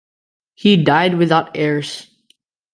[0.55, 2.09] He died without heirs.